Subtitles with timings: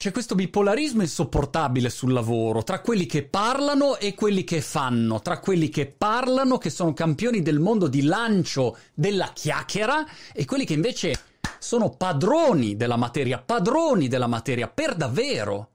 [0.00, 5.40] C'è questo bipolarismo insopportabile sul lavoro, tra quelli che parlano e quelli che fanno, tra
[5.40, 10.74] quelli che parlano, che sono campioni del mondo di lancio della chiacchiera, e quelli che
[10.74, 11.18] invece
[11.58, 15.70] sono padroni della materia, padroni della materia, per davvero.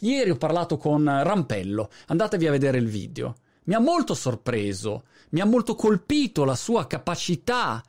[0.00, 3.36] Ieri ho parlato con Rampello, andatevi a vedere il video.
[3.66, 7.80] Mi ha molto sorpreso, mi ha molto colpito la sua capacità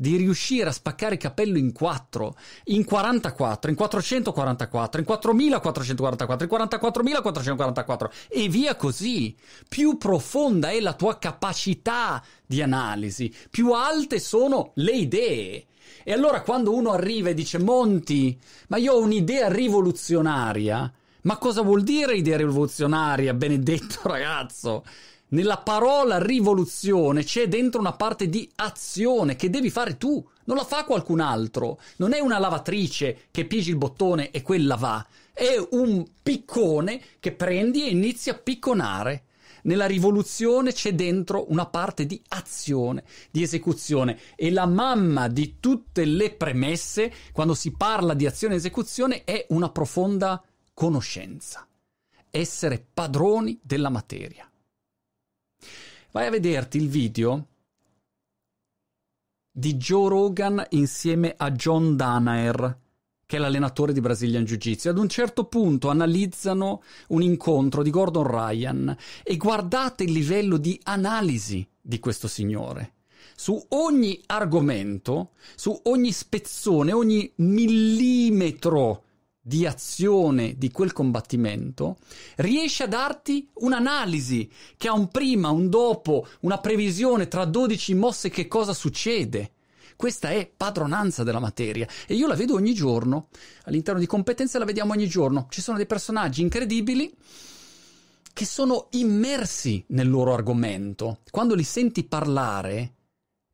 [0.00, 2.36] di riuscire a spaccare il capello in 4,
[2.66, 9.34] in 44, in 444, in 4444, in 44444 e via così.
[9.68, 15.66] Più profonda è la tua capacità di analisi, più alte sono le idee.
[16.04, 18.38] E allora quando uno arriva e dice Monti,
[18.68, 24.84] ma io ho un'idea rivoluzionaria, ma cosa vuol dire idea rivoluzionaria, benedetto ragazzo?
[25.30, 30.64] Nella parola rivoluzione c'è dentro una parte di azione che devi fare tu, non la
[30.64, 31.78] fa qualcun altro.
[31.96, 35.06] Non è una lavatrice che pigi il bottone e quella va.
[35.34, 39.24] È un piccone che prendi e inizi a picconare.
[39.64, 46.06] Nella rivoluzione c'è dentro una parte di azione, di esecuzione e la mamma di tutte
[46.06, 50.42] le premesse quando si parla di azione e esecuzione è una profonda
[50.72, 51.68] conoscenza.
[52.30, 54.47] Essere padroni della materia.
[56.10, 57.46] Vai a vederti il video
[59.50, 62.78] di Joe Rogan insieme a John Danaher,
[63.26, 64.88] che è l'allenatore di Brazilian Jiu-Jitsu.
[64.88, 70.80] Ad un certo punto analizzano un incontro di Gordon Ryan e guardate il livello di
[70.84, 72.94] analisi di questo signore.
[73.36, 79.07] Su ogni argomento, su ogni spezzone, ogni millimetro
[79.48, 81.96] di azione di quel combattimento,
[82.36, 88.28] riesce a darti un'analisi che ha un prima, un dopo, una previsione tra 12 mosse
[88.28, 89.52] che cosa succede.
[89.96, 93.28] Questa è padronanza della materia e io la vedo ogni giorno.
[93.64, 95.46] All'interno di competenze la vediamo ogni giorno.
[95.48, 97.10] Ci sono dei personaggi incredibili
[98.34, 101.20] che sono immersi nel loro argomento.
[101.30, 102.97] Quando li senti parlare,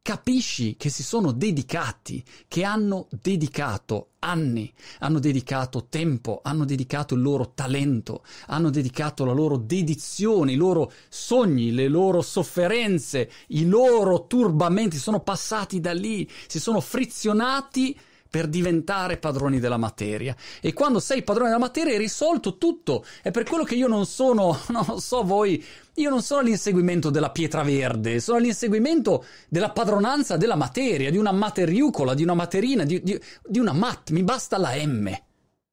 [0.04, 7.22] capisci che si sono dedicati, che hanno dedicato anni, hanno dedicato tempo, hanno dedicato il
[7.22, 14.26] loro talento, hanno dedicato la loro dedizione, i loro sogni, le loro sofferenze, i loro
[14.26, 17.98] turbamenti, sono passati da lì, si sono frizionati
[18.34, 20.34] per diventare padroni della materia.
[20.60, 23.04] E quando sei padrone della materia hai risolto tutto.
[23.22, 25.64] È per quello che io non sono, non so voi,
[25.94, 31.30] io non sono all'inseguimento della pietra verde, sono all'inseguimento della padronanza della materia, di una
[31.30, 34.10] materiucola, di una materina, di, di, di una mat.
[34.10, 35.16] Mi basta la M.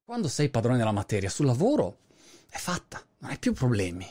[0.04, 1.96] Quando sei padrone della materia sul lavoro
[2.48, 4.06] è fatta, non hai più problemi.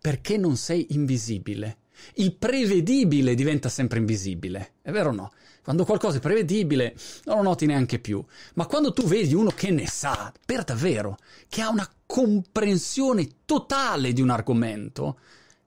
[0.00, 1.76] Perché non sei invisibile
[2.14, 5.32] il prevedibile diventa sempre invisibile, è vero o no?
[5.62, 6.94] Quando qualcosa è prevedibile
[7.24, 8.22] non lo noti neanche più,
[8.54, 11.16] ma quando tu vedi uno che ne sa, per davvero,
[11.48, 15.18] che ha una comprensione totale di un argomento,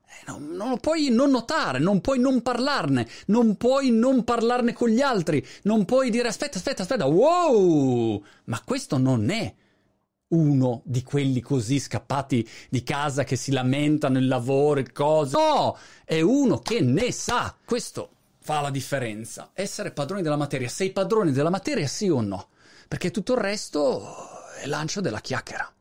[0.05, 4.89] eh, non, non, puoi non notare, non puoi non parlarne, non puoi non parlarne con
[4.89, 9.51] gli altri, non puoi dire aspetta, aspetta, aspetta, wow, ma questo non è
[10.29, 15.37] uno di quelli così scappati di casa che si lamentano il lavoro, e cose.
[15.37, 17.55] No, è uno che ne sa.
[17.63, 19.51] Questo fa la differenza.
[19.53, 20.67] Essere padroni della materia.
[20.67, 22.49] Sei padroni della materia, sì o no?
[22.87, 24.05] Perché tutto il resto
[24.61, 25.71] è lancio della chiacchiera.